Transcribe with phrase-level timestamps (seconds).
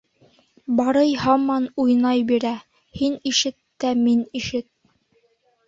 [0.79, 2.55] Барый һаман уйнай бирә.
[3.03, 4.71] һин ишет тә мин ишет.